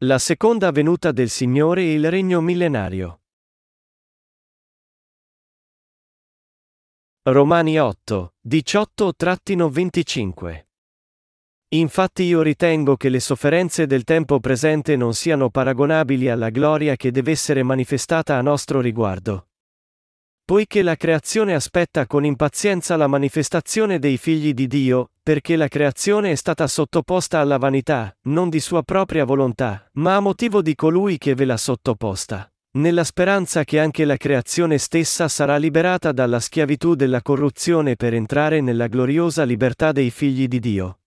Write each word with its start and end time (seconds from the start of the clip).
La 0.00 0.18
seconda 0.18 0.72
venuta 0.72 1.10
del 1.10 1.30
Signore 1.30 1.80
e 1.80 1.94
il 1.94 2.10
regno 2.10 2.42
millenario. 2.42 3.22
Romani 7.22 7.80
8, 7.80 8.34
18-25 8.46 10.64
Infatti 11.68 12.24
io 12.24 12.42
ritengo 12.42 12.98
che 12.98 13.08
le 13.08 13.20
sofferenze 13.20 13.86
del 13.86 14.04
tempo 14.04 14.38
presente 14.38 14.96
non 14.96 15.14
siano 15.14 15.48
paragonabili 15.48 16.28
alla 16.28 16.50
gloria 16.50 16.94
che 16.96 17.10
deve 17.10 17.30
essere 17.30 17.62
manifestata 17.62 18.36
a 18.36 18.42
nostro 18.42 18.82
riguardo. 18.82 19.48
Poiché 20.46 20.82
la 20.82 20.94
creazione 20.94 21.54
aspetta 21.54 22.06
con 22.06 22.24
impazienza 22.24 22.94
la 22.94 23.08
manifestazione 23.08 23.98
dei 23.98 24.16
figli 24.16 24.54
di 24.54 24.68
Dio, 24.68 25.10
perché 25.20 25.56
la 25.56 25.66
creazione 25.66 26.30
è 26.30 26.34
stata 26.36 26.68
sottoposta 26.68 27.40
alla 27.40 27.58
vanità, 27.58 28.16
non 28.26 28.48
di 28.48 28.60
sua 28.60 28.84
propria 28.84 29.24
volontà, 29.24 29.90
ma 29.94 30.14
a 30.14 30.20
motivo 30.20 30.62
di 30.62 30.76
colui 30.76 31.18
che 31.18 31.34
ve 31.34 31.46
l'ha 31.46 31.56
sottoposta, 31.56 32.48
nella 32.74 33.02
speranza 33.02 33.64
che 33.64 33.80
anche 33.80 34.04
la 34.04 34.16
creazione 34.16 34.78
stessa 34.78 35.26
sarà 35.26 35.56
liberata 35.56 36.12
dalla 36.12 36.38
schiavitù 36.38 36.94
della 36.94 37.22
corruzione 37.22 37.96
per 37.96 38.14
entrare 38.14 38.60
nella 38.60 38.86
gloriosa 38.86 39.42
libertà 39.42 39.90
dei 39.90 40.10
figli 40.10 40.46
di 40.46 40.60
Dio. 40.60 40.98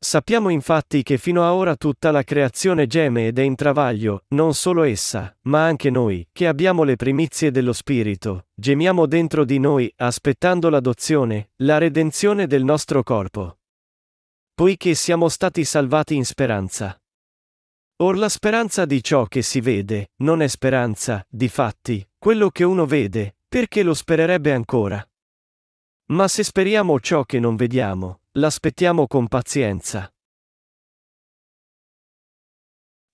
Sappiamo 0.00 0.48
infatti 0.50 1.02
che 1.02 1.18
fino 1.18 1.42
a 1.42 1.54
ora 1.54 1.74
tutta 1.74 2.12
la 2.12 2.22
creazione 2.22 2.86
geme 2.86 3.26
ed 3.26 3.38
è 3.40 3.42
in 3.42 3.56
travaglio, 3.56 4.24
non 4.28 4.54
solo 4.54 4.84
essa, 4.84 5.36
ma 5.42 5.64
anche 5.64 5.90
noi, 5.90 6.28
che 6.30 6.46
abbiamo 6.46 6.84
le 6.84 6.94
primizie 6.94 7.50
dello 7.50 7.72
Spirito, 7.72 8.46
gemiamo 8.54 9.06
dentro 9.06 9.44
di 9.44 9.58
noi, 9.58 9.92
aspettando 9.96 10.68
l'adozione, 10.68 11.50
la 11.56 11.78
redenzione 11.78 12.46
del 12.46 12.62
nostro 12.62 13.02
corpo. 13.02 13.58
Poiché 14.54 14.94
siamo 14.94 15.28
stati 15.28 15.64
salvati 15.64 16.14
in 16.14 16.24
speranza. 16.24 16.96
Or 18.00 18.16
la 18.16 18.28
speranza 18.28 18.84
di 18.84 19.02
ciò 19.02 19.24
che 19.24 19.42
si 19.42 19.60
vede, 19.60 20.12
non 20.18 20.42
è 20.42 20.46
speranza, 20.46 21.26
di 21.28 21.48
fatti, 21.48 22.08
quello 22.16 22.50
che 22.50 22.62
uno 22.62 22.86
vede, 22.86 23.38
perché 23.48 23.82
lo 23.82 23.94
spererebbe 23.94 24.52
ancora. 24.52 25.07
Ma 26.10 26.26
se 26.26 26.42
speriamo 26.42 26.98
ciò 27.00 27.24
che 27.24 27.38
non 27.38 27.56
vediamo, 27.56 28.20
L'aspettiamo 28.38 29.08
con 29.08 29.26
pazienza. 29.26 30.08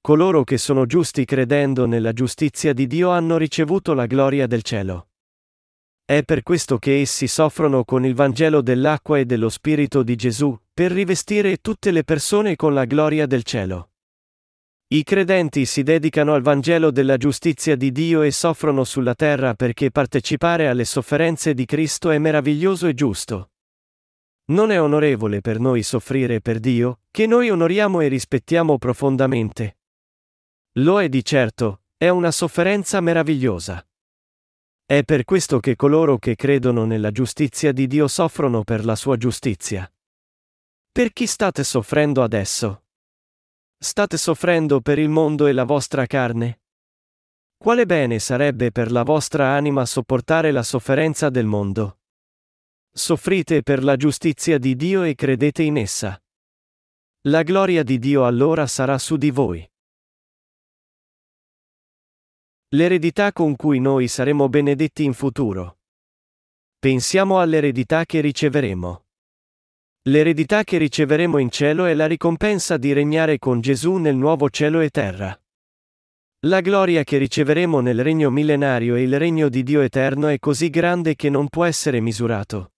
Coloro 0.02 0.44
che 0.44 0.58
sono 0.58 0.84
giusti 0.84 1.24
credendo 1.24 1.86
nella 1.86 2.12
giustizia 2.12 2.74
di 2.74 2.86
Dio 2.86 3.08
hanno 3.08 3.38
ricevuto 3.38 3.94
la 3.94 4.04
gloria 4.04 4.46
del 4.46 4.60
cielo. 4.60 5.08
È 6.04 6.24
per 6.24 6.42
questo 6.42 6.76
che 6.76 7.00
essi 7.00 7.26
soffrono 7.26 7.84
con 7.84 8.04
il 8.04 8.14
Vangelo 8.14 8.60
dell'acqua 8.60 9.18
e 9.18 9.24
dello 9.24 9.48
Spirito 9.48 10.02
di 10.02 10.14
Gesù, 10.14 10.54
per 10.74 10.92
rivestire 10.92 11.56
tutte 11.56 11.90
le 11.90 12.04
persone 12.04 12.54
con 12.54 12.74
la 12.74 12.84
gloria 12.84 13.24
del 13.24 13.44
cielo. 13.44 13.93
I 14.94 15.02
credenti 15.02 15.64
si 15.66 15.82
dedicano 15.82 16.34
al 16.34 16.42
Vangelo 16.42 16.92
della 16.92 17.16
giustizia 17.16 17.74
di 17.74 17.90
Dio 17.90 18.22
e 18.22 18.30
soffrono 18.30 18.84
sulla 18.84 19.16
terra 19.16 19.54
perché 19.54 19.90
partecipare 19.90 20.68
alle 20.68 20.84
sofferenze 20.84 21.52
di 21.52 21.64
Cristo 21.64 22.10
è 22.10 22.18
meraviglioso 22.18 22.86
e 22.86 22.94
giusto. 22.94 23.50
Non 24.52 24.70
è 24.70 24.80
onorevole 24.80 25.40
per 25.40 25.58
noi 25.58 25.82
soffrire 25.82 26.40
per 26.40 26.60
Dio, 26.60 27.00
che 27.10 27.26
noi 27.26 27.50
onoriamo 27.50 28.02
e 28.02 28.06
rispettiamo 28.06 28.78
profondamente. 28.78 29.78
Lo 30.74 31.00
è 31.00 31.08
di 31.08 31.24
certo, 31.24 31.80
è 31.96 32.08
una 32.08 32.30
sofferenza 32.30 33.00
meravigliosa. 33.00 33.84
È 34.86 35.02
per 35.02 35.24
questo 35.24 35.58
che 35.58 35.74
coloro 35.74 36.18
che 36.18 36.36
credono 36.36 36.84
nella 36.84 37.10
giustizia 37.10 37.72
di 37.72 37.88
Dio 37.88 38.06
soffrono 38.06 38.62
per 38.62 38.84
la 38.84 38.94
sua 38.94 39.16
giustizia. 39.16 39.92
Per 40.92 41.12
chi 41.12 41.26
state 41.26 41.64
soffrendo 41.64 42.22
adesso? 42.22 42.83
State 43.78 44.16
soffrendo 44.16 44.80
per 44.80 44.98
il 44.98 45.08
mondo 45.08 45.46
e 45.46 45.52
la 45.52 45.64
vostra 45.64 46.06
carne? 46.06 46.62
Quale 47.56 47.86
bene 47.86 48.18
sarebbe 48.18 48.70
per 48.70 48.90
la 48.90 49.02
vostra 49.02 49.54
anima 49.54 49.86
sopportare 49.86 50.50
la 50.50 50.62
sofferenza 50.62 51.30
del 51.30 51.46
mondo? 51.46 52.00
Soffrite 52.90 53.62
per 53.62 53.82
la 53.82 53.96
giustizia 53.96 54.58
di 54.58 54.76
Dio 54.76 55.02
e 55.02 55.14
credete 55.14 55.62
in 55.62 55.76
essa. 55.76 56.20
La 57.22 57.42
gloria 57.42 57.82
di 57.82 57.98
Dio 57.98 58.26
allora 58.26 58.66
sarà 58.66 58.98
su 58.98 59.16
di 59.16 59.30
voi. 59.30 59.68
L'eredità 62.74 63.32
con 63.32 63.56
cui 63.56 63.78
noi 63.78 64.08
saremo 64.08 64.48
benedetti 64.48 65.04
in 65.04 65.14
futuro. 65.14 65.78
Pensiamo 66.78 67.40
all'eredità 67.40 68.04
che 68.04 68.20
riceveremo. 68.20 69.03
L'eredità 70.06 70.64
che 70.64 70.76
riceveremo 70.76 71.38
in 71.38 71.48
cielo 71.48 71.86
è 71.86 71.94
la 71.94 72.04
ricompensa 72.04 72.76
di 72.76 72.92
regnare 72.92 73.38
con 73.38 73.62
Gesù 73.62 73.94
nel 73.96 74.16
nuovo 74.16 74.50
cielo 74.50 74.80
e 74.80 74.90
terra. 74.90 75.34
La 76.40 76.60
gloria 76.60 77.04
che 77.04 77.16
riceveremo 77.16 77.80
nel 77.80 78.02
regno 78.02 78.28
millenario 78.28 78.96
e 78.96 79.02
il 79.02 79.18
regno 79.18 79.48
di 79.48 79.62
Dio 79.62 79.80
eterno 79.80 80.26
è 80.26 80.38
così 80.38 80.68
grande 80.68 81.14
che 81.14 81.30
non 81.30 81.48
può 81.48 81.64
essere 81.64 82.00
misurato. 82.00 82.72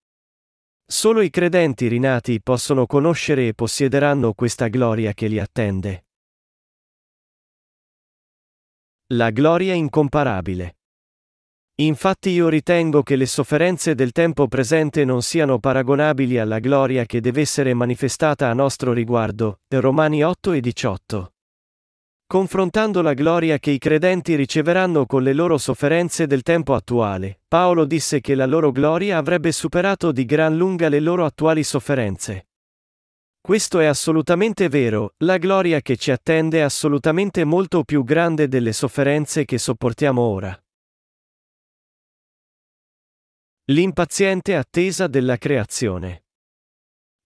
Solo 0.87 1.21
i 1.21 1.31
credenti 1.31 1.89
rinati 1.89 2.41
possono 2.41 2.87
conoscere 2.87 3.49
e 3.49 3.55
possiederanno 3.55 4.33
questa 4.33 4.69
gloria 4.69 5.13
che 5.13 5.27
li 5.27 5.41
attende. 5.41 6.05
La 9.07 9.31
gloria 9.31 9.75
incomparabile. 9.75 10.76
Infatti 11.79 12.31
io 12.31 12.49
ritengo 12.49 13.03
che 13.03 13.17
le 13.17 13.27
sofferenze 13.27 13.95
del 13.95 14.13
tempo 14.13 14.49
presente 14.49 15.05
non 15.05 15.21
siano 15.21 15.59
paragonabili 15.59 16.39
alla 16.39 16.59
gloria 16.59 17.05
che 17.05 17.21
deve 17.21 17.43
essere 17.43 17.75
manifestata 17.75 18.49
a 18.49 18.55
nostro 18.55 18.95
riguardo. 18.95 19.61
Romani 19.69 20.25
8 20.25 20.53
e 20.53 20.61
18. 20.61 21.33
Confrontando 22.27 23.03
la 23.03 23.13
gloria 23.13 23.59
che 23.59 23.73
i 23.73 23.79
credenti 23.79 24.37
riceveranno 24.37 25.05
con 25.05 25.23
le 25.23 25.35
loro 25.35 25.59
sofferenze 25.59 26.27
del 26.27 26.41
tempo 26.41 26.73
attuale, 26.73 27.41
Paolo 27.47 27.85
disse 27.85 28.21
che 28.21 28.35
la 28.35 28.47
loro 28.47 28.73
gloria 28.73 29.19
avrebbe 29.19 29.53
superato 29.53 30.13
di 30.13 30.25
gran 30.25 30.57
lunga 30.57 30.89
le 30.89 31.01
loro 31.01 31.27
attuali 31.27 31.63
sofferenze. 31.63 32.49
Questo 33.39 33.81
è 33.81 33.85
assolutamente 33.85 34.71
vero, 34.71 35.13
la 35.19 35.37
gloria 35.37 35.83
che 35.83 35.97
ci 35.99 36.11
attende 36.11 36.59
è 36.59 36.63
assolutamente 36.63 37.45
molto 37.45 37.85
più 37.85 38.03
grande 38.03 38.49
delle 38.49 38.73
sofferenze 38.73 39.45
che 39.45 39.59
sopportiamo 39.59 40.23
ora. 40.23 40.59
L'impaziente 43.69 44.55
attesa 44.55 45.09
della 45.09 45.39
creazione. 45.39 46.27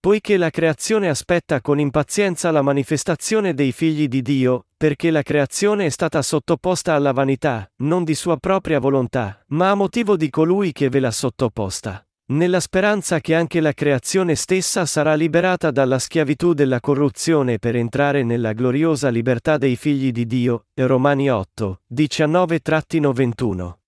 Poiché 0.01 0.39
la 0.39 0.49
creazione 0.49 1.11
aspetta 1.11 1.61
con 1.61 1.79
impazienza 1.79 2.51
la 2.51 2.63
manifestazione 2.63 3.53
dei 3.53 3.73
figli 3.73 4.09
di 4.09 4.23
Dio, 4.23 4.65
perché 4.75 5.11
la 5.11 5.21
creazione 5.21 5.85
è 5.85 5.91
stata 5.91 6.23
sottoposta 6.23 6.95
alla 6.95 7.13
vanità, 7.13 7.71
non 7.83 8.05
di 8.05 8.15
sua 8.15 8.39
propria 8.39 8.79
volontà, 8.79 9.45
ma 9.49 9.69
a 9.69 9.75
motivo 9.75 10.17
di 10.17 10.31
colui 10.31 10.73
che 10.73 10.89
ve 10.89 11.01
l'ha 11.01 11.11
sottoposta, 11.11 12.03
nella 12.29 12.61
speranza 12.61 13.21
che 13.21 13.35
anche 13.35 13.61
la 13.61 13.75
creazione 13.75 14.35
stessa 14.35 14.87
sarà 14.87 15.13
liberata 15.17 15.71
dalla 15.71 15.99
schiavitù 15.99 16.55
della 16.55 16.81
corruzione 16.81 17.59
per 17.59 17.77
entrare 17.77 18.23
nella 18.23 18.55
gloriosa 18.55 19.11
libertà 19.11 19.59
dei 19.59 19.77
figli 19.77 20.11
di 20.11 20.25
Dio. 20.25 20.69
Romani 20.73 21.31
8, 21.31 21.83
19-21. 21.93 23.80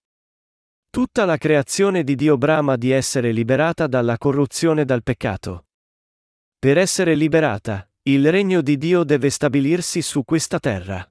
Tutta 0.95 1.25
la 1.25 1.39
creazione 1.39 2.05
di 2.05 2.15
Dio 2.15 2.37
brama 2.37 2.77
di 2.77 2.91
essere 2.91 3.33
liberata 3.33 3.87
dalla 3.87 4.19
corruzione 4.19 4.85
dal 4.85 5.03
peccato. 5.03 5.69
Per 6.59 6.77
essere 6.77 7.15
liberata, 7.15 7.89
il 8.03 8.31
regno 8.31 8.61
di 8.61 8.77
Dio 8.77 9.03
deve 9.03 9.31
stabilirsi 9.31 10.03
su 10.03 10.23
questa 10.23 10.59
terra. 10.59 11.11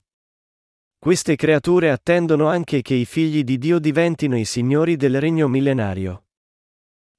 Queste 1.00 1.36
creature 1.36 1.90
attendono 1.90 2.48
anche 2.48 2.84
che 2.84 2.94
i 2.94 3.06
figli 3.06 3.44
di 3.44 3.58
Dio 3.58 3.80
diventino 3.80 4.38
i 4.38 4.46
signori 4.46 4.98
del 4.98 5.20
regno 5.20 5.48
millenario. 5.48 6.26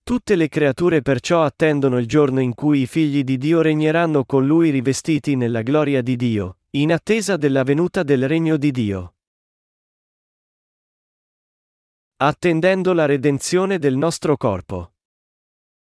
Tutte 0.05 0.37
le 0.37 0.49
creature 0.49 1.03
perciò 1.03 1.43
attendono 1.43 1.99
il 1.99 2.07
giorno 2.07 2.39
in 2.39 2.55
cui 2.55 2.83
i 2.83 2.87
figli 2.87 3.25
di 3.25 3.39
Dio 3.39 3.61
regneranno 3.61 4.25
con 4.25 4.47
lui 4.47 4.71
rivestiti 4.71 5.35
nella 5.35 5.63
gloria 5.63 6.01
di 6.01 6.15
Dio, 6.15 6.59
in 6.77 6.93
attesa 6.93 7.37
della 7.37 7.65
venuta 7.65 8.05
del 8.05 8.29
regno 8.29 8.57
di 8.57 8.71
Dio. 8.71 9.12
Attendendo 12.25 12.93
la 12.93 13.05
redenzione 13.05 13.81
del 13.81 13.97
nostro 13.97 14.37
corpo. 14.37 14.93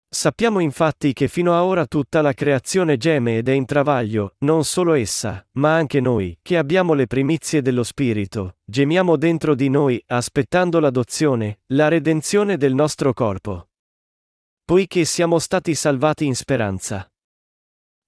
Sappiamo 0.07 0.61
infatti 0.61 1.15
che 1.15 1.29
fino 1.29 1.55
a 1.55 1.65
ora 1.65 1.87
tutta 1.87 2.21
la 2.21 2.35
creazione 2.35 2.99
geme 2.99 3.39
ed 3.39 3.49
è 3.49 3.53
in 3.53 3.65
travaglio, 3.65 4.35
non 4.41 4.63
solo 4.63 4.93
essa, 4.93 5.47
ma 5.53 5.75
anche 5.75 5.99
noi, 5.99 6.39
che 6.43 6.59
abbiamo 6.59 6.93
le 6.93 7.07
primizie 7.07 7.63
dello 7.63 7.83
Spirito, 7.83 8.57
gemiamo 8.67 9.17
dentro 9.17 9.55
di 9.55 9.71
noi, 9.71 9.99
aspettando 10.09 10.79
l'adozione, 10.79 11.61
la 11.69 11.89
redenzione 11.89 12.59
del 12.59 12.75
nostro 12.75 13.15
corpo. 13.15 13.71
Poiché 14.63 15.07
siamo 15.07 15.39
stati 15.39 15.75
salvati 15.75 16.27
in 16.27 16.37
speranza. 16.37 17.11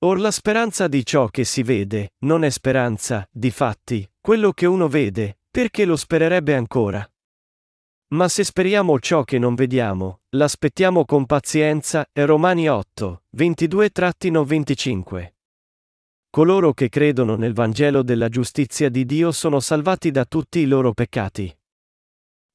Or 0.00 0.20
la 0.20 0.30
speranza 0.30 0.86
di 0.86 1.02
ciò 1.02 1.28
che 1.28 1.44
si 1.44 1.62
vede, 1.62 2.12
non 2.24 2.44
è 2.44 2.50
speranza, 2.50 3.26
di 3.32 3.50
fatti, 3.50 4.06
quello 4.20 4.52
che 4.52 4.66
uno 4.66 4.86
vede, 4.86 5.38
perché 5.50 5.86
lo 5.86 5.96
spererebbe 5.96 6.54
ancora. 6.54 7.10
Ma 8.10 8.26
se 8.26 8.42
speriamo 8.42 8.98
ciò 9.00 9.22
che 9.22 9.38
non 9.38 9.54
vediamo, 9.54 10.20
l'aspettiamo 10.30 11.04
con 11.04 11.26
pazienza. 11.26 12.08
Romani 12.10 12.66
8, 12.66 13.24
22-25. 13.36 15.32
Coloro 16.30 16.72
che 16.72 16.88
credono 16.88 17.36
nel 17.36 17.52
Vangelo 17.52 18.02
della 18.02 18.30
giustizia 18.30 18.88
di 18.88 19.04
Dio 19.04 19.30
sono 19.30 19.60
salvati 19.60 20.10
da 20.10 20.24
tutti 20.24 20.60
i 20.60 20.66
loro 20.66 20.94
peccati. 20.94 21.54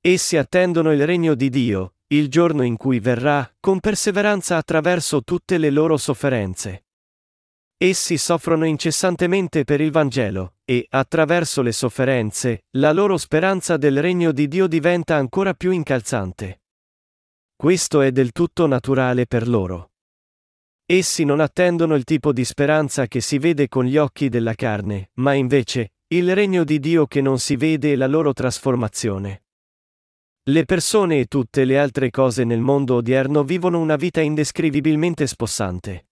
Essi 0.01 0.37
attendono 0.37 0.91
il 0.91 1.05
regno 1.05 1.35
di 1.35 1.49
Dio, 1.49 1.97
il 2.07 2.29
giorno 2.29 2.63
in 2.63 2.75
cui 2.75 2.99
verrà, 2.99 3.47
con 3.59 3.79
perseveranza 3.79 4.57
attraverso 4.57 5.21
tutte 5.21 5.59
le 5.59 5.69
loro 5.69 5.97
sofferenze. 5.97 6.85
Essi 7.83 8.17
soffrono 8.17 8.63
incessantemente 8.63 9.65
per 9.65 9.81
il 9.81 9.91
Vangelo, 9.91 10.53
e, 10.63 10.85
attraverso 10.89 11.61
le 11.61 11.73
sofferenze, 11.73 12.63
la 12.77 12.93
loro 12.93 13.17
speranza 13.17 13.75
del 13.75 14.01
regno 14.01 14.31
di 14.31 14.47
Dio 14.47 14.67
diventa 14.67 15.17
ancora 15.17 15.53
più 15.53 15.71
incalzante. 15.71 16.61
Questo 17.57 17.99
è 17.99 18.13
del 18.13 18.31
tutto 18.31 18.67
naturale 18.67 19.25
per 19.25 19.49
loro. 19.49 19.91
Essi 20.85 21.25
non 21.25 21.41
attendono 21.41 21.95
il 21.95 22.05
tipo 22.05 22.31
di 22.31 22.45
speranza 22.45 23.07
che 23.07 23.19
si 23.19 23.37
vede 23.37 23.67
con 23.67 23.83
gli 23.83 23.97
occhi 23.97 24.29
della 24.29 24.53
carne, 24.53 25.09
ma 25.15 25.33
invece, 25.33 25.95
il 26.13 26.33
regno 26.33 26.63
di 26.63 26.79
Dio 26.79 27.05
che 27.05 27.19
non 27.19 27.37
si 27.37 27.57
vede 27.57 27.91
e 27.91 27.95
la 27.97 28.07
loro 28.07 28.31
trasformazione. 28.31 29.43
Le 30.43 30.63
persone 30.63 31.19
e 31.19 31.25
tutte 31.25 31.65
le 31.65 31.77
altre 31.77 32.11
cose 32.11 32.45
nel 32.45 32.61
mondo 32.61 32.95
odierno 32.95 33.43
vivono 33.43 33.81
una 33.81 33.97
vita 33.97 34.21
indescrivibilmente 34.21 35.27
spossante. 35.27 36.05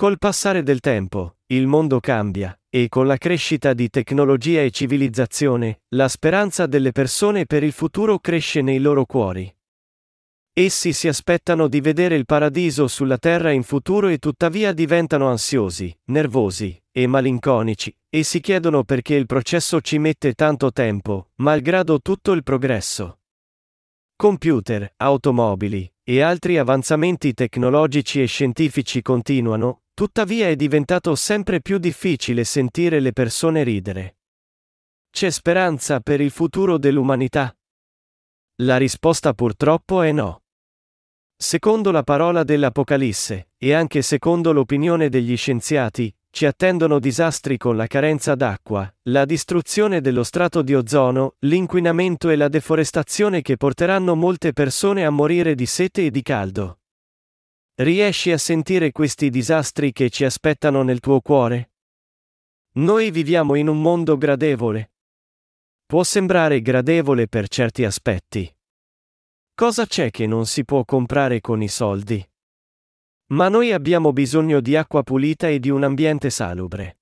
Col 0.00 0.16
passare 0.16 0.62
del 0.62 0.78
tempo, 0.78 1.38
il 1.46 1.66
mondo 1.66 1.98
cambia, 1.98 2.56
e 2.70 2.88
con 2.88 3.08
la 3.08 3.16
crescita 3.16 3.74
di 3.74 3.90
tecnologia 3.90 4.62
e 4.62 4.70
civilizzazione, 4.70 5.80
la 5.96 6.06
speranza 6.06 6.66
delle 6.66 6.92
persone 6.92 7.46
per 7.46 7.64
il 7.64 7.72
futuro 7.72 8.20
cresce 8.20 8.62
nei 8.62 8.78
loro 8.78 9.04
cuori. 9.06 9.52
Essi 10.52 10.92
si 10.92 11.08
aspettano 11.08 11.66
di 11.66 11.80
vedere 11.80 12.14
il 12.14 12.26
paradiso 12.26 12.86
sulla 12.86 13.18
terra 13.18 13.50
in 13.50 13.64
futuro 13.64 14.06
e 14.06 14.18
tuttavia 14.18 14.72
diventano 14.72 15.26
ansiosi, 15.26 15.92
nervosi 16.04 16.80
e 16.92 17.08
malinconici, 17.08 17.92
e 18.08 18.22
si 18.22 18.38
chiedono 18.38 18.84
perché 18.84 19.16
il 19.16 19.26
processo 19.26 19.80
ci 19.80 19.98
mette 19.98 20.34
tanto 20.34 20.70
tempo, 20.70 21.30
malgrado 21.38 22.00
tutto 22.00 22.30
il 22.30 22.44
progresso. 22.44 23.18
Computer, 24.14 24.92
automobili 24.98 25.92
e 26.04 26.20
altri 26.20 26.56
avanzamenti 26.56 27.34
tecnologici 27.34 28.22
e 28.22 28.26
scientifici 28.26 29.02
continuano, 29.02 29.82
tuttavia 29.98 30.46
è 30.46 30.54
diventato 30.54 31.16
sempre 31.16 31.60
più 31.60 31.78
difficile 31.78 32.44
sentire 32.44 33.00
le 33.00 33.12
persone 33.12 33.64
ridere. 33.64 34.18
C'è 35.10 35.28
speranza 35.28 35.98
per 35.98 36.20
il 36.20 36.30
futuro 36.30 36.78
dell'umanità? 36.78 37.52
La 38.62 38.76
risposta 38.76 39.34
purtroppo 39.34 40.02
è 40.02 40.12
no. 40.12 40.42
Secondo 41.36 41.90
la 41.90 42.04
parola 42.04 42.44
dell'Apocalisse, 42.44 43.48
e 43.58 43.72
anche 43.72 44.02
secondo 44.02 44.52
l'opinione 44.52 45.08
degli 45.08 45.36
scienziati, 45.36 46.14
ci 46.30 46.46
attendono 46.46 47.00
disastri 47.00 47.56
con 47.56 47.76
la 47.76 47.88
carenza 47.88 48.36
d'acqua, 48.36 48.88
la 49.08 49.24
distruzione 49.24 50.00
dello 50.00 50.22
strato 50.22 50.62
di 50.62 50.76
ozono, 50.76 51.34
l'inquinamento 51.40 52.28
e 52.28 52.36
la 52.36 52.46
deforestazione 52.46 53.42
che 53.42 53.56
porteranno 53.56 54.14
molte 54.14 54.52
persone 54.52 55.04
a 55.04 55.10
morire 55.10 55.56
di 55.56 55.66
sete 55.66 56.06
e 56.06 56.12
di 56.12 56.22
caldo. 56.22 56.78
Riesci 57.80 58.32
a 58.32 58.38
sentire 58.38 58.90
questi 58.90 59.30
disastri 59.30 59.92
che 59.92 60.10
ci 60.10 60.24
aspettano 60.24 60.82
nel 60.82 60.98
tuo 60.98 61.20
cuore? 61.20 61.74
Noi 62.72 63.12
viviamo 63.12 63.54
in 63.54 63.68
un 63.68 63.80
mondo 63.80 64.18
gradevole. 64.18 64.94
Può 65.86 66.02
sembrare 66.02 66.60
gradevole 66.60 67.28
per 67.28 67.46
certi 67.46 67.84
aspetti. 67.84 68.52
Cosa 69.54 69.86
c'è 69.86 70.10
che 70.10 70.26
non 70.26 70.44
si 70.46 70.64
può 70.64 70.84
comprare 70.84 71.40
con 71.40 71.62
i 71.62 71.68
soldi? 71.68 72.28
Ma 73.26 73.48
noi 73.48 73.70
abbiamo 73.70 74.12
bisogno 74.12 74.58
di 74.58 74.74
acqua 74.74 75.04
pulita 75.04 75.46
e 75.46 75.60
di 75.60 75.70
un 75.70 75.84
ambiente 75.84 76.30
salubre. 76.30 76.98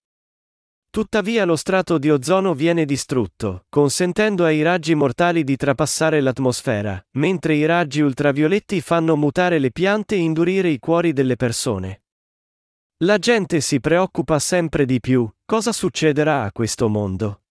Tuttavia 0.96 1.44
lo 1.44 1.56
strato 1.56 1.98
di 1.98 2.08
ozono 2.08 2.54
viene 2.54 2.86
distrutto, 2.86 3.66
consentendo 3.68 4.46
ai 4.46 4.62
raggi 4.62 4.94
mortali 4.94 5.44
di 5.44 5.54
trapassare 5.54 6.22
l'atmosfera, 6.22 7.06
mentre 7.18 7.54
i 7.54 7.66
raggi 7.66 8.00
ultravioletti 8.00 8.80
fanno 8.80 9.14
mutare 9.14 9.58
le 9.58 9.72
piante 9.72 10.14
e 10.14 10.20
indurire 10.20 10.70
i 10.70 10.78
cuori 10.78 11.12
delle 11.12 11.36
persone. 11.36 12.04
La 13.04 13.18
gente 13.18 13.60
si 13.60 13.78
preoccupa 13.78 14.38
sempre 14.38 14.86
di 14.86 14.98
più, 14.98 15.30
cosa 15.44 15.70
succederà 15.70 16.44
a 16.44 16.50
questo 16.50 16.88
mondo? 16.88 17.42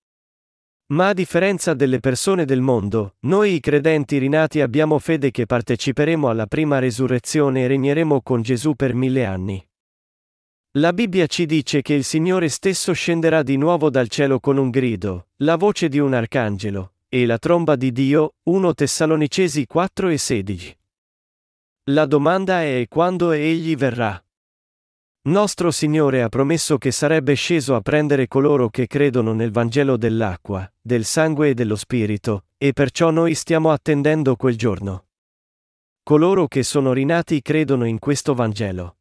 Ma 0.94 1.09
a 1.09 1.13
differenza 1.13 1.75
delle 1.75 2.00
persone 2.00 2.45
del 2.45 2.62
mondo, 2.62 3.18
noi 3.27 3.53
i 3.53 3.59
credenti 3.59 4.18
rinati 4.18 4.59
abbiamo 4.59 4.97
fede 4.97 5.30
che 5.30 5.45
parteciperemo 5.45 6.30
alla 6.30 6.47
prima 6.47 6.80
resurrezione 6.80 7.62
e 7.62 7.68
regneremo 7.68 8.24
con 8.24 8.42
Gesù 8.42 8.74
per 8.74 8.95
mille 8.95 9.24
anni. 9.24 9.63
La 10.77 10.92
Bibbia 10.92 11.25
ci 11.25 11.45
dice 11.45 11.81
che 11.81 11.94
il 11.94 12.04
Signore 12.04 12.50
stesso 12.50 12.92
scenderà 12.92 13.44
di 13.44 13.56
nuovo 13.56 13.89
dal 13.89 14.10
cielo 14.10 14.42
con 14.42 14.57
un 14.57 14.69
grido, 14.69 15.27
la 15.38 15.56
voce 15.56 15.88
di 15.88 16.00
un 16.00 16.13
arcangelo, 16.13 16.95
e 17.07 17.25
la 17.25 17.38
tromba 17.38 17.77
di 17.77 17.94
Dio, 17.94 18.33
1 18.44 18.74
Tessalonicesi 18.74 19.66
4 19.68 20.10
e 20.10 20.18
16. 20.18 20.77
La 21.92 22.06
domanda 22.06 22.62
è 22.62 22.88
quando 22.89 23.31
egli 23.31 23.77
verrà. 23.77 24.22
Nostro 25.27 25.72
Signore 25.72 26.22
ha 26.22 26.27
promesso 26.27 26.78
che 26.78 26.92
sarebbe 26.92 27.36
sceso 27.36 27.74
a 27.75 27.80
prendere 27.80 28.28
coloro 28.28 28.68
che 28.68 28.86
credono 28.86 29.31
nel 29.31 29.51
Vangelo 29.51 29.95
dell'acqua, 29.95 30.69
del 30.81 31.06
sangue 31.06 31.51
e 31.51 31.54
dello 31.54 31.78
Spirito, 31.78 32.48
e 32.57 32.74
perciò 32.74 33.12
noi 33.12 33.33
stiamo 33.33 33.71
attendendo 33.71 34.36
quel 34.36 34.57
giorno. 34.57 35.06
Coloro 36.04 36.50
che 36.50 36.63
sono 36.63 36.92
rinati 36.92 37.42
credono 37.42 37.86
in 37.86 37.98
questo 37.98 38.33
Vangelo. 38.33 38.98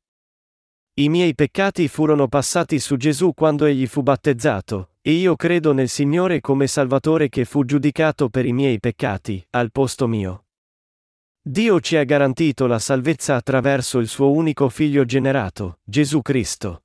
I 0.97 1.09
miei 1.09 1.35
peccati 1.35 1.89
furono 1.89 2.29
passati 2.29 2.79
su 2.79 2.97
Gesù 2.97 3.35
quando 3.35 3.65
egli 3.65 3.85
fu 3.89 4.05
battezzato, 4.05 4.91
e 5.03 5.11
io 5.11 5.35
credo 5.35 5.73
nel 5.73 5.89
Signore 5.89 6.41
come 6.41 6.69
Salvatore 6.69 7.29
che 7.29 7.45
fu 7.45 7.65
giudicato 7.65 8.29
per 8.29 8.47
i 8.47 8.53
miei 8.53 8.79
peccati, 8.79 9.45
al 9.51 9.73
posto 9.73 10.07
mio. 10.07 10.45
Dio 11.43 11.81
ci 11.81 11.97
ha 11.97 12.05
garantito 12.05 12.69
la 12.69 12.79
salvezza 12.79 13.35
attraverso 13.35 13.99
il 13.99 14.07
suo 14.07 14.31
unico 14.31 14.69
figlio 14.69 15.05
generato, 15.05 15.81
Gesù 15.83 16.23
Cristo. 16.23 16.85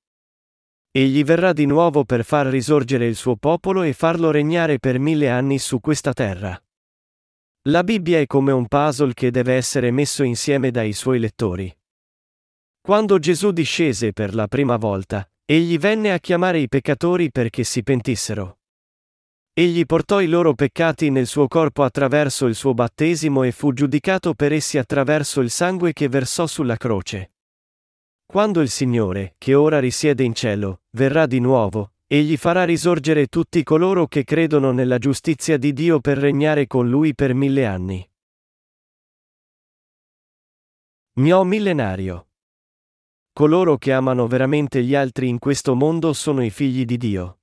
Egli 0.90 1.24
verrà 1.24 1.54
di 1.54 1.68
nuovo 1.68 2.04
per 2.04 2.26
far 2.26 2.48
risorgere 2.48 3.06
il 3.06 3.16
suo 3.16 3.36
popolo 3.36 3.84
e 3.84 3.94
farlo 3.94 4.32
regnare 4.32 4.80
per 4.80 4.98
mille 4.98 5.30
anni 5.30 5.60
su 5.60 5.80
questa 5.80 6.14
terra. 6.14 6.60
La 7.68 7.84
Bibbia 7.84 8.20
è 8.20 8.26
come 8.26 8.54
un 8.54 8.68
puzzle 8.68 9.14
che 9.14 9.30
deve 9.30 9.54
essere 9.54 9.92
messo 9.92 10.24
insieme 10.24 10.72
dai 10.72 10.94
suoi 10.94 11.20
lettori. 11.20 11.72
Quando 12.82 13.20
Gesù 13.20 13.52
discese 13.52 14.14
per 14.14 14.34
la 14.34 14.48
prima 14.48 14.78
volta, 14.78 15.30
egli 15.46 15.78
venne 15.78 16.12
a 16.12 16.20
chiamare 16.20 16.60
i 16.60 16.68
peccatori 16.68 17.32
perché 17.32 17.64
si 17.64 17.84
pentissero. 17.84 18.60
Egli 19.54 19.86
portò 19.86 20.22
i 20.22 20.28
loro 20.28 20.54
peccati 20.54 21.10
nel 21.10 21.28
suo 21.28 21.48
corpo 21.48 21.84
attraverso 21.84 22.46
il 22.46 22.56
suo 22.56 22.74
battesimo 22.74 23.44
e 23.44 23.52
fu 23.52 23.74
giudicato 23.74 24.34
per 24.34 24.54
essi 24.54 24.78
attraverso 24.78 25.42
il 25.42 25.50
sangue 25.50 25.92
che 25.92 26.08
versò 26.08 26.48
sulla 26.48 26.78
croce. 26.78 27.34
Quando 28.26 28.62
il 28.62 28.70
Signore, 28.70 29.36
che 29.38 29.56
ora 29.56 29.80
risiede 29.80 30.24
in 30.24 30.34
cielo, 30.34 30.84
verrà 30.92 31.26
di 31.26 31.40
nuovo, 31.40 31.94
egli 32.08 32.38
farà 32.38 32.64
risorgere 32.64 33.28
tutti 33.28 33.64
coloro 33.64 34.08
che 34.08 34.24
credono 34.24 34.72
nella 34.72 34.98
giustizia 34.98 35.58
di 35.58 35.74
Dio 35.74 36.00
per 36.00 36.18
regnare 36.18 36.66
con 36.66 36.88
lui 36.88 37.14
per 37.14 37.34
mille 37.34 37.66
anni. 37.66 38.10
Mio 41.14 41.44
millenario. 41.44 42.29
Coloro 43.40 43.78
che 43.78 43.94
amano 43.94 44.28
veramente 44.28 44.84
gli 44.84 44.94
altri 44.94 45.30
in 45.30 45.40
questo 45.40 45.74
mondo 45.74 46.12
sono 46.12 46.44
i 46.44 46.50
figli 46.50 46.84
di 46.84 46.98
Dio. 46.98 47.40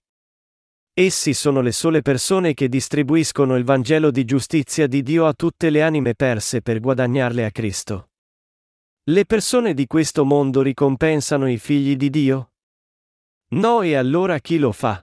Essi 0.93 1.33
sono 1.33 1.63
le 1.63 1.73
sole 1.73 2.03
persone 2.03 2.53
che 2.53 2.69
distribuiscono 2.69 3.57
il 3.57 3.65
Vangelo 3.65 4.11
di 4.11 4.27
giustizia 4.27 4.87
di 4.89 5.03
Dio 5.03 5.25
a 5.25 5.33
tutte 5.33 5.71
le 5.71 5.81
anime 5.81 6.15
perse 6.15 6.61
per 6.61 6.81
guadagnarle 6.81 7.47
a 7.47 7.51
Cristo. 7.51 8.11
Le 9.05 9.25
persone 9.25 9.73
di 9.73 9.87
questo 9.87 10.27
mondo 10.27 10.61
ricompensano 10.61 11.49
i 11.49 11.57
figli 11.57 11.97
di 11.97 12.11
Dio? 12.11 12.51
No 13.53 13.81
e 13.81 13.95
allora 13.95 14.39
chi 14.39 14.59
lo 14.59 14.73
fa? 14.73 15.03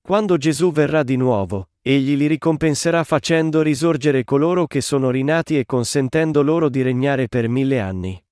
Quando 0.00 0.38
Gesù 0.38 0.72
verrà 0.72 1.02
di 1.02 1.16
nuovo, 1.16 1.68
egli 1.82 2.16
li 2.16 2.28
ricompenserà 2.28 3.04
facendo 3.04 3.60
risorgere 3.60 4.24
coloro 4.24 4.66
che 4.66 4.80
sono 4.80 5.10
rinati 5.10 5.58
e 5.58 5.66
consentendo 5.66 6.40
loro 6.40 6.70
di 6.70 6.80
regnare 6.80 7.28
per 7.28 7.46
mille 7.46 7.78
anni. 7.78 8.24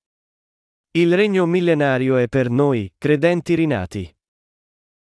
Il 0.93 1.15
regno 1.15 1.45
millenario 1.45 2.17
è 2.17 2.27
per 2.27 2.49
noi, 2.49 2.93
credenti 2.97 3.55
rinati. 3.55 4.13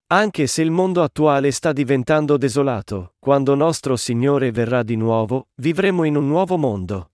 Anche 0.07 0.47
se 0.47 0.63
il 0.63 0.71
mondo 0.71 1.03
attuale 1.03 1.51
sta 1.51 1.73
diventando 1.73 2.37
desolato, 2.37 3.13
quando 3.19 3.53
nostro 3.53 3.95
Signore 3.95 4.49
verrà 4.49 4.81
di 4.81 4.95
nuovo, 4.95 5.49
vivremo 5.61 6.03
in 6.03 6.15
un 6.15 6.27
nuovo 6.27 6.57
mondo. 6.57 7.11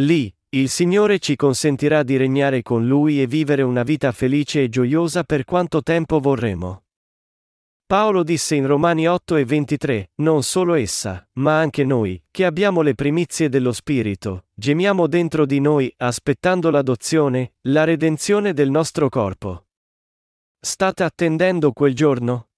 Lì, 0.00 0.34
il 0.48 0.68
Signore 0.68 1.20
ci 1.20 1.36
consentirà 1.36 2.02
di 2.02 2.16
regnare 2.16 2.62
con 2.62 2.88
Lui 2.88 3.22
e 3.22 3.28
vivere 3.28 3.62
una 3.62 3.84
vita 3.84 4.10
felice 4.10 4.64
e 4.64 4.68
gioiosa 4.68 5.22
per 5.22 5.44
quanto 5.44 5.80
tempo 5.80 6.18
vorremo. 6.18 6.86
Paolo 7.90 8.22
disse 8.22 8.54
in 8.54 8.68
Romani 8.68 9.08
8 9.08 9.34
e 9.34 9.44
23, 9.44 10.12
non 10.18 10.44
solo 10.44 10.74
essa, 10.74 11.28
ma 11.38 11.58
anche 11.58 11.82
noi, 11.82 12.22
che 12.30 12.44
abbiamo 12.44 12.82
le 12.82 12.94
primizie 12.94 13.48
dello 13.48 13.72
Spirito, 13.72 14.44
gemiamo 14.54 15.08
dentro 15.08 15.44
di 15.44 15.58
noi, 15.58 15.92
aspettando 15.96 16.70
l'adozione, 16.70 17.54
la 17.62 17.82
redenzione 17.82 18.52
del 18.52 18.70
nostro 18.70 19.08
corpo. 19.08 19.66
State 20.60 21.02
attendendo 21.02 21.72
quel 21.72 21.92
giorno? 21.92 22.50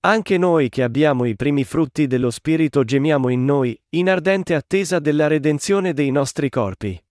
Anche 0.00 0.36
noi 0.36 0.68
che 0.68 0.82
abbiamo 0.82 1.24
i 1.24 1.36
primi 1.36 1.64
frutti 1.64 2.06
dello 2.06 2.30
Spirito 2.30 2.84
gemiamo 2.84 3.30
in 3.30 3.46
noi, 3.46 3.74
in 3.96 4.10
ardente 4.10 4.54
attesa 4.54 4.98
della 4.98 5.26
redenzione 5.26 5.94
dei 5.94 6.10
nostri 6.10 6.50
corpi. 6.50 7.02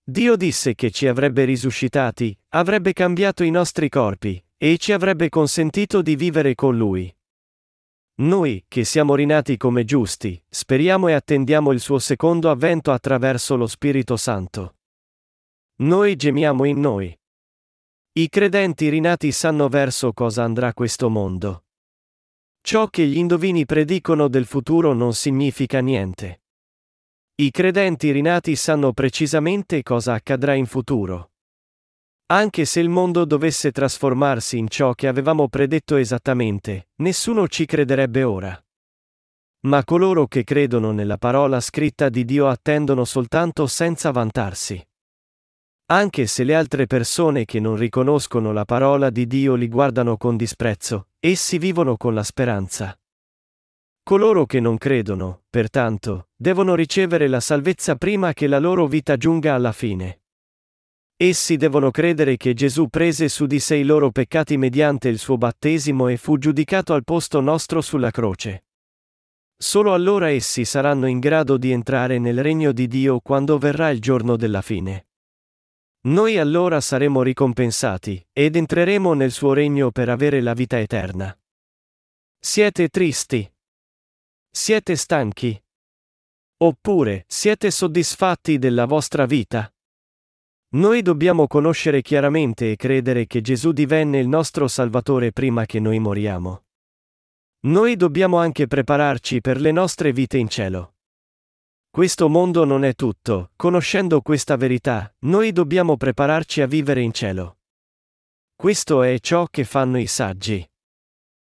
Dio 0.00 0.36
disse 0.36 0.76
che 0.76 0.92
ci 0.92 1.08
avrebbe 1.08 1.42
risuscitati, 1.42 2.38
avrebbe 2.50 2.92
cambiato 2.92 3.42
i 3.42 3.50
nostri 3.50 3.88
corpi, 3.88 4.40
e 4.58 4.78
ci 4.78 4.92
avrebbe 4.92 5.28
consentito 5.28 6.00
di 6.00 6.16
vivere 6.16 6.54
con 6.54 6.76
Lui. 6.76 7.14
Noi, 8.18 8.64
che 8.66 8.84
siamo 8.84 9.14
rinati 9.14 9.58
come 9.58 9.84
giusti, 9.84 10.42
speriamo 10.48 11.08
e 11.08 11.12
attendiamo 11.12 11.72
il 11.72 11.80
suo 11.80 11.98
secondo 11.98 12.50
avvento 12.50 12.90
attraverso 12.90 13.56
lo 13.56 13.66
Spirito 13.66 14.16
Santo. 14.16 14.76
Noi 15.80 16.16
gemiamo 16.16 16.64
in 16.64 16.80
noi. 16.80 17.14
I 18.12 18.28
credenti 18.30 18.88
rinati 18.88 19.30
sanno 19.32 19.68
verso 19.68 20.14
cosa 20.14 20.42
andrà 20.42 20.72
questo 20.72 21.10
mondo. 21.10 21.64
Ciò 22.62 22.88
che 22.88 23.06
gli 23.06 23.18
indovini 23.18 23.66
predicono 23.66 24.28
del 24.28 24.46
futuro 24.46 24.94
non 24.94 25.12
significa 25.12 25.80
niente. 25.80 26.40
I 27.34 27.50
credenti 27.50 28.10
rinati 28.10 28.56
sanno 28.56 28.94
precisamente 28.94 29.82
cosa 29.82 30.14
accadrà 30.14 30.54
in 30.54 30.64
futuro. 30.64 31.32
Anche 32.28 32.64
se 32.64 32.80
il 32.80 32.88
mondo 32.88 33.24
dovesse 33.24 33.70
trasformarsi 33.70 34.58
in 34.58 34.68
ciò 34.68 34.94
che 34.94 35.06
avevamo 35.06 35.48
predetto 35.48 35.94
esattamente, 35.94 36.88
nessuno 36.96 37.46
ci 37.46 37.66
crederebbe 37.66 38.24
ora. 38.24 38.66
Ma 39.66 39.84
coloro 39.84 40.26
che 40.26 40.42
credono 40.42 40.90
nella 40.90 41.18
parola 41.18 41.60
scritta 41.60 42.08
di 42.08 42.24
Dio 42.24 42.48
attendono 42.48 43.04
soltanto 43.04 43.68
senza 43.68 44.10
vantarsi. 44.10 44.84
Anche 45.86 46.26
se 46.26 46.42
le 46.42 46.56
altre 46.56 46.88
persone 46.88 47.44
che 47.44 47.60
non 47.60 47.76
riconoscono 47.76 48.52
la 48.52 48.64
parola 48.64 49.08
di 49.10 49.28
Dio 49.28 49.54
li 49.54 49.68
guardano 49.68 50.16
con 50.16 50.36
disprezzo, 50.36 51.10
essi 51.20 51.58
vivono 51.58 51.96
con 51.96 52.12
la 52.12 52.24
speranza. 52.24 52.98
Coloro 54.02 54.46
che 54.46 54.58
non 54.58 54.78
credono, 54.78 55.44
pertanto, 55.48 56.30
devono 56.34 56.74
ricevere 56.74 57.28
la 57.28 57.40
salvezza 57.40 57.94
prima 57.94 58.32
che 58.32 58.48
la 58.48 58.58
loro 58.58 58.88
vita 58.88 59.16
giunga 59.16 59.54
alla 59.54 59.72
fine. 59.72 60.22
Essi 61.18 61.56
devono 61.56 61.90
credere 61.90 62.36
che 62.36 62.52
Gesù 62.52 62.88
prese 62.88 63.30
su 63.30 63.46
di 63.46 63.58
sé 63.58 63.76
i 63.76 63.84
loro 63.84 64.10
peccati 64.10 64.58
mediante 64.58 65.08
il 65.08 65.18
suo 65.18 65.38
battesimo 65.38 66.08
e 66.08 66.18
fu 66.18 66.36
giudicato 66.36 66.92
al 66.92 67.04
posto 67.04 67.40
nostro 67.40 67.80
sulla 67.80 68.10
croce. 68.10 68.64
Solo 69.56 69.94
allora 69.94 70.28
essi 70.28 70.66
saranno 70.66 71.06
in 71.06 71.18
grado 71.18 71.56
di 71.56 71.70
entrare 71.70 72.18
nel 72.18 72.42
regno 72.42 72.72
di 72.72 72.86
Dio 72.86 73.20
quando 73.20 73.56
verrà 73.56 73.88
il 73.88 73.98
giorno 73.98 74.36
della 74.36 74.60
fine. 74.60 75.06
Noi 76.02 76.36
allora 76.36 76.82
saremo 76.82 77.22
ricompensati, 77.22 78.24
ed 78.30 78.54
entreremo 78.54 79.14
nel 79.14 79.32
suo 79.32 79.54
regno 79.54 79.90
per 79.90 80.10
avere 80.10 80.42
la 80.42 80.52
vita 80.52 80.78
eterna. 80.78 81.36
Siete 82.38 82.88
tristi? 82.88 83.50
Siete 84.50 84.94
stanchi? 84.96 85.58
Oppure, 86.58 87.24
siete 87.26 87.70
soddisfatti 87.70 88.58
della 88.58 88.84
vostra 88.84 89.24
vita? 89.24 89.70
Noi 90.68 91.00
dobbiamo 91.00 91.46
conoscere 91.46 92.02
chiaramente 92.02 92.72
e 92.72 92.76
credere 92.76 93.26
che 93.26 93.40
Gesù 93.40 93.70
divenne 93.70 94.18
il 94.18 94.26
nostro 94.26 94.66
Salvatore 94.66 95.30
prima 95.30 95.64
che 95.64 95.78
noi 95.78 96.00
moriamo. 96.00 96.64
Noi 97.66 97.94
dobbiamo 97.96 98.38
anche 98.38 98.66
prepararci 98.66 99.40
per 99.40 99.60
le 99.60 99.70
nostre 99.70 100.12
vite 100.12 100.38
in 100.38 100.48
cielo. 100.48 100.94
Questo 101.88 102.28
mondo 102.28 102.64
non 102.64 102.84
è 102.84 102.94
tutto, 102.94 103.52
conoscendo 103.56 104.20
questa 104.20 104.56
verità, 104.56 105.14
noi 105.20 105.52
dobbiamo 105.52 105.96
prepararci 105.96 106.60
a 106.60 106.66
vivere 106.66 107.00
in 107.00 107.12
cielo. 107.12 107.60
Questo 108.54 109.02
è 109.02 109.18
ciò 109.20 109.46
che 109.46 109.64
fanno 109.64 109.98
i 109.98 110.06
saggi. 110.06 110.68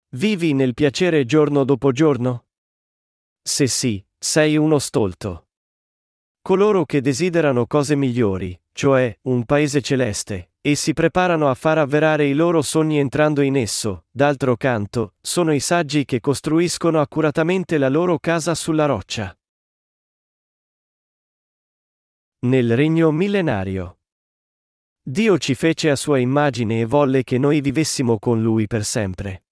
Vivi 0.09 0.53
nel 0.53 0.73
piacere 0.73 1.25
giorno 1.25 1.63
dopo 1.63 1.91
giorno? 1.91 2.47
Se 3.41 3.67
sì, 3.67 4.05
sei 4.17 4.57
uno 4.57 4.79
stolto. 4.79 5.47
Coloro 6.41 6.85
che 6.85 7.01
desiderano 7.01 7.65
cose 7.65 7.95
migliori, 7.95 8.57
cioè 8.77 9.17
un 9.23 9.43
paese 9.43 9.81
celeste, 9.81 10.51
e 10.61 10.75
si 10.75 10.93
preparano 10.93 11.49
a 11.49 11.55
far 11.55 11.79
avverare 11.79 12.27
i 12.27 12.33
loro 12.33 12.61
sogni 12.61 12.99
entrando 12.99 13.41
in 13.41 13.57
esso, 13.57 14.05
d'altro 14.11 14.55
canto, 14.55 15.15
sono 15.19 15.51
i 15.51 15.59
saggi 15.59 16.05
che 16.05 16.19
costruiscono 16.19 17.01
accuratamente 17.01 17.79
la 17.79 17.89
loro 17.89 18.19
casa 18.19 18.53
sulla 18.53 18.85
roccia. 18.85 19.35
Nel 22.41 22.75
regno 22.75 23.09
millenario. 23.09 23.97
Dio 25.01 25.39
ci 25.39 25.55
fece 25.55 25.89
a 25.89 25.95
sua 25.95 26.19
immagine 26.19 26.81
e 26.81 26.85
volle 26.85 27.23
che 27.23 27.39
noi 27.39 27.61
vivessimo 27.61 28.19
con 28.19 28.43
Lui 28.43 28.67
per 28.67 28.85
sempre. 28.85 29.45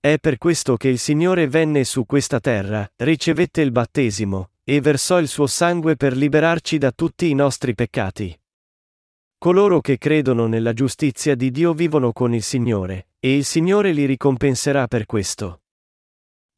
È 0.00 0.16
per 0.18 0.38
questo 0.38 0.78
che 0.78 0.88
il 0.88 0.98
Signore 0.98 1.46
venne 1.46 1.84
su 1.84 2.06
questa 2.06 2.40
terra, 2.40 2.90
ricevette 2.96 3.60
il 3.60 3.70
battesimo, 3.70 4.49
e 4.62 4.80
versò 4.80 5.18
il 5.18 5.28
suo 5.28 5.46
sangue 5.46 5.96
per 5.96 6.16
liberarci 6.16 6.78
da 6.78 6.92
tutti 6.92 7.28
i 7.28 7.34
nostri 7.34 7.74
peccati. 7.74 8.38
Coloro 9.38 9.80
che 9.80 9.96
credono 9.96 10.46
nella 10.46 10.72
giustizia 10.72 11.34
di 11.34 11.50
Dio 11.50 11.72
vivono 11.72 12.12
con 12.12 12.34
il 12.34 12.42
Signore, 12.42 13.08
e 13.18 13.36
il 13.36 13.44
Signore 13.44 13.92
li 13.92 14.04
ricompenserà 14.04 14.86
per 14.86 15.06
questo. 15.06 15.62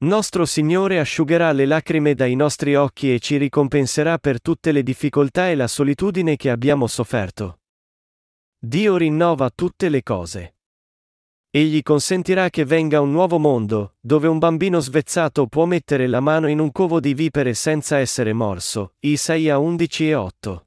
Nostro 0.02 0.44
Signore 0.46 0.98
asciugherà 0.98 1.52
le 1.52 1.64
lacrime 1.64 2.14
dai 2.14 2.34
nostri 2.34 2.74
occhi 2.74 3.14
e 3.14 3.20
ci 3.20 3.36
ricompenserà 3.36 4.18
per 4.18 4.42
tutte 4.42 4.72
le 4.72 4.82
difficoltà 4.82 5.48
e 5.48 5.54
la 5.54 5.68
solitudine 5.68 6.34
che 6.34 6.50
abbiamo 6.50 6.88
sofferto. 6.88 7.60
Dio 8.58 8.96
rinnova 8.96 9.50
tutte 9.54 9.88
le 9.88 10.02
cose. 10.02 10.56
Egli 11.54 11.82
consentirà 11.82 12.48
che 12.48 12.64
venga 12.64 13.02
un 13.02 13.10
nuovo 13.10 13.38
mondo, 13.38 13.96
dove 14.00 14.26
un 14.26 14.38
bambino 14.38 14.80
svezzato 14.80 15.46
può 15.46 15.66
mettere 15.66 16.06
la 16.06 16.20
mano 16.20 16.48
in 16.48 16.58
un 16.58 16.72
covo 16.72 16.98
di 16.98 17.12
vipere 17.12 17.52
senza 17.52 17.98
essere 17.98 18.32
morso. 18.32 18.94
Isaia 19.00 19.58
11 19.58 20.08
e 20.08 20.14
8. 20.14 20.66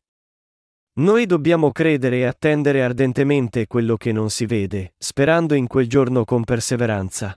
Noi 0.99 1.25
dobbiamo 1.25 1.71
credere 1.71 2.17
e 2.17 2.25
attendere 2.25 2.83
ardentemente 2.83 3.65
quello 3.65 3.97
che 3.97 4.11
non 4.11 4.29
si 4.29 4.45
vede, 4.45 4.93
sperando 4.99 5.55
in 5.55 5.65
quel 5.65 5.89
giorno 5.89 6.23
con 6.23 6.43
perseveranza. 6.43 7.35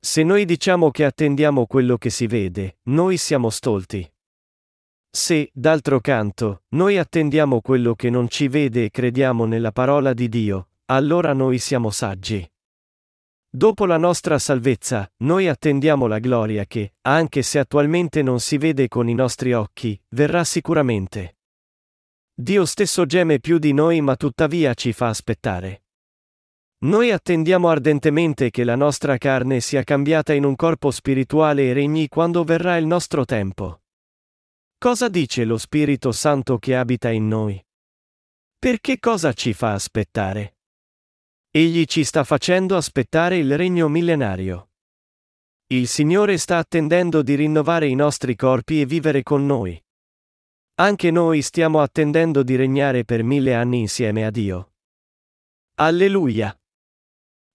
Se 0.00 0.22
noi 0.22 0.46
diciamo 0.46 0.90
che 0.90 1.04
attendiamo 1.04 1.66
quello 1.66 1.98
che 1.98 2.08
si 2.08 2.26
vede, 2.26 2.78
noi 2.84 3.18
siamo 3.18 3.50
stolti. 3.50 4.10
Se, 5.10 5.50
d'altro 5.52 6.00
canto, 6.00 6.62
noi 6.68 6.96
attendiamo 6.96 7.60
quello 7.60 7.94
che 7.94 8.08
non 8.08 8.26
ci 8.28 8.48
vede 8.48 8.84
e 8.84 8.90
crediamo 8.90 9.44
nella 9.44 9.70
parola 9.70 10.14
di 10.14 10.30
Dio, 10.30 10.67
allora 10.90 11.32
noi 11.32 11.58
siamo 11.58 11.90
saggi. 11.90 12.46
Dopo 13.50 13.86
la 13.86 13.96
nostra 13.96 14.38
salvezza, 14.38 15.10
noi 15.18 15.48
attendiamo 15.48 16.06
la 16.06 16.18
gloria 16.18 16.64
che, 16.66 16.94
anche 17.02 17.42
se 17.42 17.58
attualmente 17.58 18.22
non 18.22 18.40
si 18.40 18.58
vede 18.58 18.88
con 18.88 19.08
i 19.08 19.14
nostri 19.14 19.52
occhi, 19.52 20.00
verrà 20.10 20.44
sicuramente. 20.44 21.38
Dio 22.34 22.64
stesso 22.64 23.04
geme 23.04 23.40
più 23.40 23.58
di 23.58 23.72
noi 23.72 24.00
ma 24.00 24.16
tuttavia 24.16 24.74
ci 24.74 24.92
fa 24.92 25.08
aspettare. 25.08 25.84
Noi 26.80 27.10
attendiamo 27.10 27.68
ardentemente 27.68 28.50
che 28.50 28.64
la 28.64 28.76
nostra 28.76 29.18
carne 29.18 29.60
sia 29.60 29.82
cambiata 29.82 30.32
in 30.32 30.44
un 30.44 30.54
corpo 30.54 30.90
spirituale 30.90 31.64
e 31.64 31.72
regni 31.72 32.08
quando 32.08 32.44
verrà 32.44 32.76
il 32.76 32.86
nostro 32.86 33.24
tempo. 33.24 33.80
Cosa 34.78 35.08
dice 35.08 35.44
lo 35.44 35.58
Spirito 35.58 36.12
Santo 36.12 36.58
che 36.58 36.76
abita 36.76 37.10
in 37.10 37.26
noi? 37.26 37.60
Perché 38.56 39.00
cosa 39.00 39.32
ci 39.32 39.52
fa 39.52 39.72
aspettare? 39.72 40.57
Egli 41.50 41.84
ci 41.86 42.04
sta 42.04 42.24
facendo 42.24 42.76
aspettare 42.76 43.38
il 43.38 43.56
regno 43.56 43.88
millenario. 43.88 44.70
Il 45.68 45.88
Signore 45.88 46.36
sta 46.36 46.58
attendendo 46.58 47.22
di 47.22 47.34
rinnovare 47.34 47.86
i 47.88 47.94
nostri 47.94 48.36
corpi 48.36 48.82
e 48.82 48.86
vivere 48.86 49.22
con 49.22 49.46
noi. 49.46 49.82
Anche 50.74 51.10
noi 51.10 51.40
stiamo 51.40 51.80
attendendo 51.80 52.42
di 52.42 52.54
regnare 52.54 53.04
per 53.04 53.22
mille 53.22 53.54
anni 53.54 53.80
insieme 53.80 54.26
a 54.26 54.30
Dio. 54.30 54.74
Alleluia! 55.76 56.54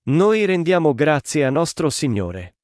Noi 0.05 0.45
rendiamo 0.45 0.93
grazie 0.93 1.45
a 1.45 1.49
nostro 1.49 1.89
Signore. 1.89 2.57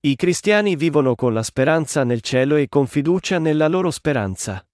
I 0.00 0.14
cristiani 0.14 0.76
vivono 0.76 1.16
con 1.16 1.34
la 1.34 1.42
speranza 1.42 2.04
nel 2.04 2.20
cielo 2.20 2.54
e 2.54 2.68
con 2.68 2.86
fiducia 2.86 3.38
nella 3.38 3.66
loro 3.66 3.90
speranza. 3.90 4.67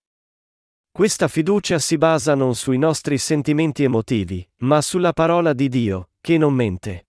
Questa 0.96 1.26
fiducia 1.26 1.80
si 1.80 1.98
basa 1.98 2.36
non 2.36 2.54
sui 2.54 2.78
nostri 2.78 3.18
sentimenti 3.18 3.82
emotivi, 3.82 4.48
ma 4.58 4.80
sulla 4.80 5.12
parola 5.12 5.52
di 5.52 5.68
Dio, 5.68 6.10
che 6.20 6.38
non 6.38 6.54
mente. 6.54 7.06